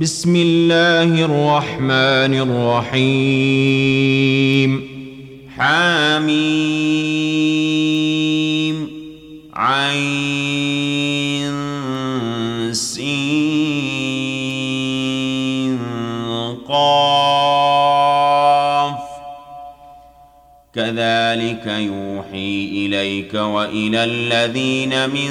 بسم 0.00 0.36
الله 0.36 1.24
الرحمن 1.24 2.34
الرحيم 2.94 4.70
حميم 5.56 6.36
عين 9.54 11.54
سين 12.74 13.78
قاف 16.68 17.94
كذلك 20.74 21.66
يوحي 21.66 22.68
إليك 22.72 23.34
وإلى 23.34 24.04
الذين 24.04 25.10
من 25.10 25.30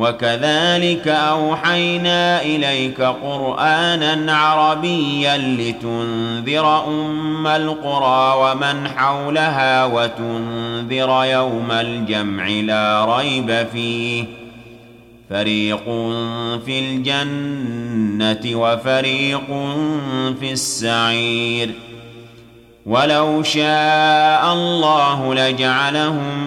وكذلك 0.00 1.08
أوحينا 1.08 2.42
إليك 2.42 3.00
قرآنا 3.00 4.32
عربيا 4.32 5.36
لتنذر 5.38 6.84
أم 6.86 7.46
القرى 7.46 8.34
ومن 8.36 8.88
حولها 8.88 9.84
وتنذر 9.84 11.24
يوم 11.24 11.70
الجمع 11.70 12.48
لا 12.48 13.16
ريب 13.16 13.66
فيه. 13.72 14.24
فريق 15.30 15.84
في 16.66 16.78
الجنة 16.78 18.56
وفريق 18.60 19.46
في 20.40 20.52
السعير. 20.52 21.70
ولو 22.86 23.42
شاء 23.42 24.52
الله 24.52 25.34
لجعلهم 25.34 26.46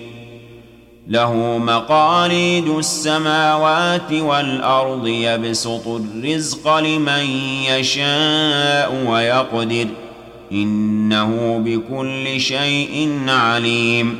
له 1.11 1.57
مقاليد 1.57 2.67
السماوات 2.67 4.11
والأرض 4.13 5.07
يبسط 5.07 5.87
الرزق 5.87 6.77
لمن 6.77 7.25
يشاء 7.67 9.05
ويقدر 9.07 9.87
إنه 10.51 11.61
بكل 11.65 12.39
شيء 12.41 13.19
عليم 13.27 14.19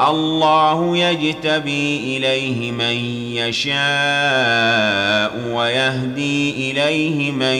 الله 0.00 0.96
يجتبي 0.96 2.16
إليه 2.16 2.72
من 2.72 2.94
يشاء 3.34 3.72
ويهدي 5.54 6.70
إليه 6.70 7.32
من 7.32 7.56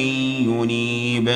ينيب. 0.50 1.30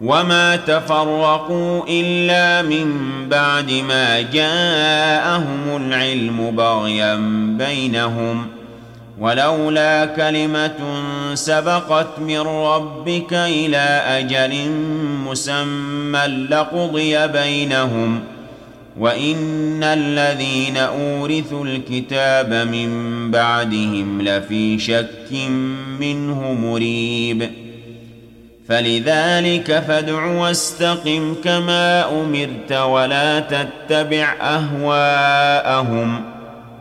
وما 0.00 0.56
تفرقوا 0.56 1.82
إلا 1.88 2.62
من 2.62 2.90
بعد 3.28 3.70
ما 3.70 4.20
جاءهم 4.20 5.76
العلم 5.76 6.50
بغيا 6.50 7.14
بينهم. 7.58 8.46
ولولا 9.20 10.04
كلمة 10.04 11.02
سبقت 11.34 12.18
من 12.18 12.40
ربك 12.40 13.32
إلى 13.32 14.02
أجل 14.06 14.70
مسمى 15.24 16.26
لقضي 16.26 17.26
بينهم 17.26 18.20
ۖ. 18.30 18.33
وان 18.98 19.82
الذين 19.82 20.76
اورثوا 20.76 21.64
الكتاب 21.64 22.52
من 22.52 22.90
بعدهم 23.30 24.22
لفي 24.22 24.78
شك 24.78 25.32
منه 26.00 26.52
مريب 26.52 27.50
فلذلك 28.68 29.84
فادع 29.88 30.24
واستقم 30.26 31.34
كما 31.44 32.10
امرت 32.20 32.72
ولا 32.72 33.40
تتبع 33.40 34.34
اهواءهم 34.40 36.24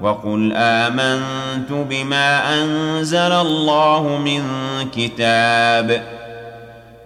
وقل 0.01 0.53
امنت 0.55 1.71
بما 1.71 2.61
انزل 2.63 3.17
الله 3.31 4.21
من 4.25 4.43
كتاب 4.95 6.03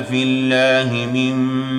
في 0.00 0.22
الله 0.22 1.06
من 1.12 1.36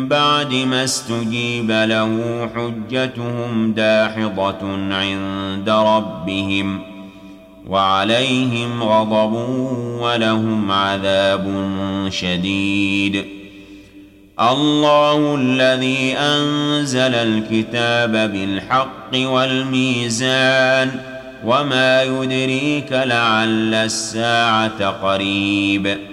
بعد 0.07 0.54
ما 0.54 0.83
استجيب 0.83 1.71
له 1.71 2.10
حجتهم 2.56 3.74
داحضة 3.74 4.94
عند 4.94 5.69
ربهم 5.69 6.81
وعليهم 7.68 8.83
غضب 8.83 9.33
ولهم 10.01 10.71
عذاب 10.71 11.65
شديد. 12.10 13.25
الله 14.39 15.36
الذي 15.36 16.13
أنزل 16.18 17.15
الكتاب 17.15 18.12
بالحق 18.12 19.12
والميزان 19.15 20.92
وما 21.45 22.04
يدريك 22.04 22.92
لعل 22.92 23.74
الساعة 23.74 24.89
قريب. 24.89 26.12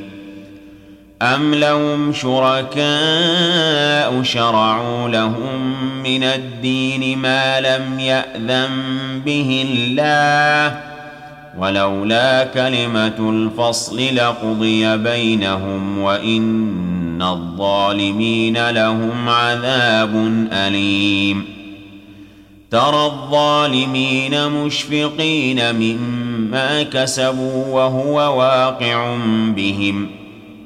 أم 1.21 1.53
لهم 1.55 2.13
شركاء 2.13 2.81
شرعوا 4.23 5.09
لهم 5.09 5.75
من 6.03 6.23
الدين 6.23 7.17
ما 7.17 7.59
لم 7.61 7.99
يأذن 7.99 8.69
به 9.25 9.65
الله 9.69 10.79
ولولا 11.57 12.43
كلمة 12.43 13.29
الفصل 13.29 14.15
لقضي 14.15 14.97
بينهم 14.97 15.97
وإن 15.97 17.21
الظالمين 17.21 18.69
لهم 18.69 19.29
عذاب 19.29 20.15
أليم 20.51 21.45
ترى 22.71 23.05
الظالمين 23.05 24.49
مشفقين 24.49 25.75
مما 25.75 26.83
كسبوا 26.83 27.65
وهو 27.65 28.39
واقع 28.39 29.17
بهم 29.55 30.09
ۖ 30.17 30.20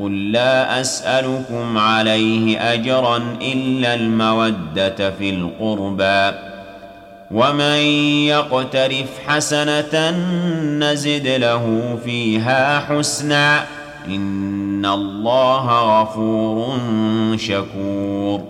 قل 0.00 0.32
لا 0.32 0.80
أسألكم 0.80 1.78
عليه 1.78 2.72
أجرا 2.72 3.16
إلا 3.42 3.94
المودة 3.94 5.10
في 5.10 5.30
القربى. 5.30 6.38
ومن 7.30 7.78
يقترف 8.26 9.06
حسنة 9.26 10.10
نزد 10.78 11.26
له 11.26 11.98
فيها 12.04 12.80
حسنا. 12.80 13.64
إن 14.06 14.86
الله 14.86 16.00
غفور 16.00 16.76
شكور. 17.36 18.40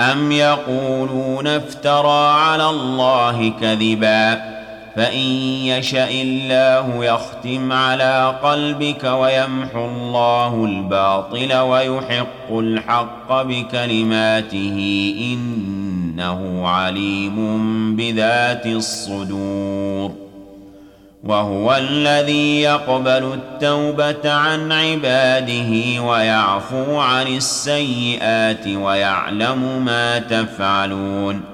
أم 0.00 0.32
يقولون 0.32 1.46
افترى 1.46 2.30
على 2.30 2.70
الله 2.70 3.52
كذبا؟ 3.60 4.53
فإن 4.96 5.26
يشأ 5.66 6.10
الله 6.10 7.04
يختم 7.04 7.72
على 7.72 8.38
قلبك 8.42 9.04
ويمحو 9.04 9.84
الله 9.84 10.64
الباطل 10.64 11.54
ويحق 11.54 12.50
الحق 12.50 13.42
بكلماته 13.42 14.78
إنه 15.20 16.68
عليم 16.68 17.36
بذات 17.96 18.66
الصدور 18.66 20.12
وهو 21.24 21.74
الذي 21.74 22.60
يقبل 22.60 23.32
التوبة 23.34 24.32
عن 24.32 24.72
عباده 24.72 26.02
ويعفو 26.02 26.96
عن 26.96 27.26
السيئات 27.26 28.66
ويعلم 28.66 29.84
ما 29.84 30.18
تفعلون 30.18 31.40
ۖ 31.50 31.53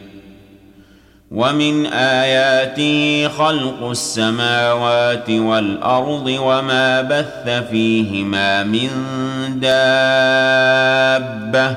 ومن 1.31 1.85
آياته 1.85 3.27
خلق 3.37 3.89
السماوات 3.89 5.29
والأرض 5.29 6.37
وما 6.41 7.01
بث 7.01 7.49
فيهما 7.71 8.63
من 8.63 8.89
دابة 9.59 11.75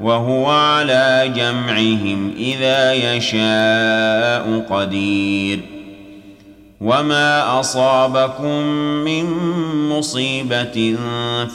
وهو 0.00 0.46
على 0.46 1.32
جمعهم 1.36 2.34
إذا 2.38 2.92
يشاء 2.92 4.64
قدير 4.70 5.60
وما 6.80 7.60
أصابكم 7.60 8.62
من 9.04 9.24
مصيبة 9.88 10.96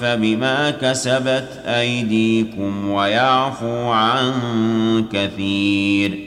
فبما 0.01 0.71
كسبت 0.71 1.47
أيديكم 1.65 2.89
ويعفو 2.89 3.89
عن 3.89 4.33
كثير 5.13 6.26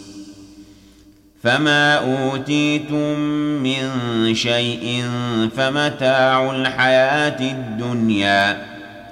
فما 1.43 1.95
أوتيتم 1.95 3.19
من 3.63 3.89
شيء 4.35 5.03
فمتاع 5.57 6.51
الحياة 6.51 7.51
الدنيا 7.51 8.71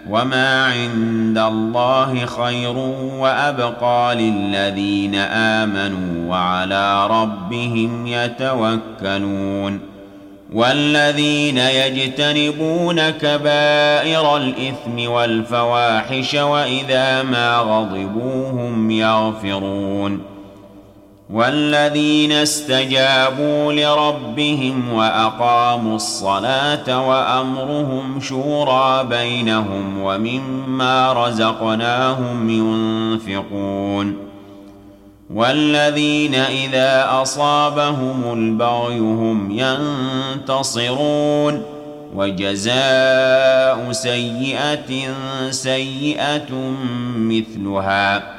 وما 0.09 0.65
عند 0.65 1.37
الله 1.37 2.25
خير 2.25 2.77
وأبقى 3.17 4.15
للذين 4.15 5.15
آمنوا 5.15 6.29
وعلى 6.29 7.07
ربهم 7.07 8.07
يتوكلون 8.07 9.79
والذين 10.53 11.57
يجتنبون 11.57 13.09
كبائر 13.09 14.37
الإثم 14.37 15.11
والفواحش 15.11 16.33
وإذا 16.33 17.23
ما 17.23 17.57
غضبوا 17.57 18.49
هم 18.49 18.91
يغفرون 18.91 20.38
والذين 21.29 22.31
استجابوا 22.31 23.73
لربهم 23.73 24.93
وأقاموا 24.93 25.95
الصلاة 25.95 27.07
وأمرهم 27.09 28.19
شورى 28.19 29.03
بينهم 29.09 30.01
ومما 30.01 31.13
رزقناهم 31.13 32.49
ينفقون 32.49 34.17
والذين 35.33 36.35
إذا 36.35 37.21
أصابهم 37.21 38.33
البغي 38.33 38.99
هم 38.99 39.51
ينتصرون 40.39 41.63
وجزاء 42.15 43.91
سيئة 43.91 45.13
سيئة 45.51 46.73
مثلها 47.15 48.38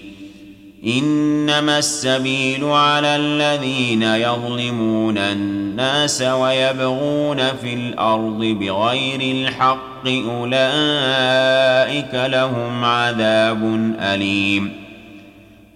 إنما 0.87 1.77
السبيل 1.77 2.63
على 2.63 3.15
الذين 3.15 4.03
يظلمون 4.03 5.17
الناس 5.17 6.21
ويبغون 6.21 7.37
في 7.37 7.73
الأرض 7.73 8.39
بغير 8.39 9.21
الحق 9.21 10.07
أولئك 10.07 12.13
لهم 12.13 12.85
عذاب 12.85 13.93
أليم. 13.99 14.73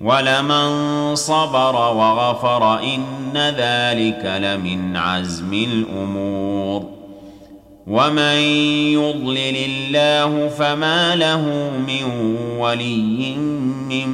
ولمن 0.01 1.15
صبر 1.15 1.75
وغفر 1.75 2.79
إن 2.79 3.31
ذلك 3.35 4.39
لمن 4.41 4.97
عزم 4.97 5.53
الأمور. 5.53 6.85
ومن 7.87 8.37
يضلل 8.93 9.57
الله 9.65 10.47
فما 10.47 11.15
له 11.15 11.71
من 11.87 12.03
ولي 12.59 13.35
من 13.89 14.13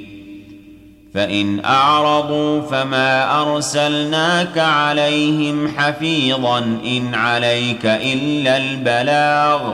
فإن 1.13 1.65
أعرضوا 1.65 2.61
فما 2.61 3.41
أرسلناك 3.41 4.57
عليهم 4.57 5.67
حفيظا 5.77 6.59
إن 6.85 7.15
عليك 7.15 7.85
إلا 7.85 8.57
البلاغ 8.57 9.73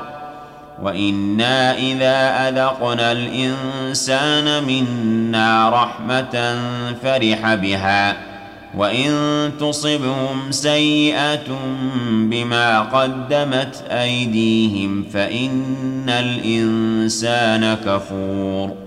وإنا 0.82 1.78
إذا 1.78 2.50
أذقنا 2.50 3.12
الإنسان 3.12 4.64
منا 4.64 5.70
رحمة 5.70 6.60
فرح 7.04 7.54
بها 7.56 8.18
وإن 8.76 9.12
تصبهم 9.60 10.52
سيئة 10.52 11.60
بما 12.10 12.82
قدمت 12.82 13.84
أيديهم 13.92 15.04
فإن 15.14 16.10
الإنسان 16.10 17.78
كفور 17.86 18.87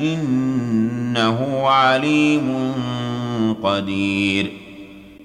إنه 0.00 1.62
عليم 1.66 2.74
قدير. 3.62 4.52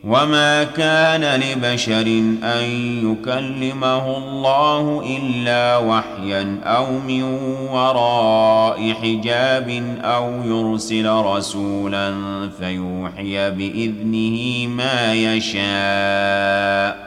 وما 0.03 0.63
كان 0.63 1.41
لبشر 1.41 2.08
أن 2.44 2.63
يكلمه 3.03 4.17
الله 4.17 5.17
إلا 5.17 5.77
وحيا 5.77 6.60
أو 6.63 7.00
من 7.00 7.24
وراء 7.72 8.94
حجاب 8.94 9.98
أو 10.03 10.32
يرسل 10.46 11.10
رسولا 11.10 12.13
فيوحي 12.60 13.51
بإذنه 13.51 14.67
ما 14.67 15.13
يشاء. 15.13 17.05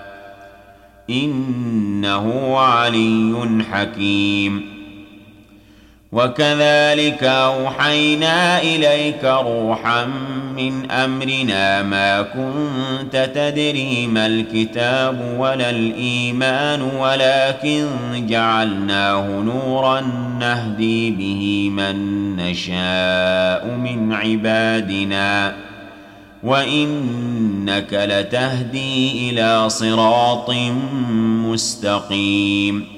إنه 1.10 2.56
علي 2.58 3.64
حكيم. 3.72 4.77
وكذلك 6.12 7.24
أوحينا 7.24 8.62
إليك 8.62 9.24
روحا 9.24 10.04
من 10.56 10.90
أمرنا 10.90 11.82
ما 11.82 12.22
كنت 12.22 13.30
تدري 13.34 14.06
ما 14.06 14.26
الكتاب 14.26 15.34
ولا 15.38 15.70
الإيمان 15.70 16.82
ولكن 16.82 17.86
جعلناه 18.26 19.40
نورا 19.40 20.00
نهدي 20.40 21.10
به 21.10 21.70
من 21.72 22.36
نشاء 22.36 23.66
من 23.66 24.12
عبادنا. 24.12 25.54
وإنك 26.42 27.92
لتهدي 27.92 29.30
إلى 29.30 29.70
صراط 29.70 30.50
مستقيم. 31.50 32.97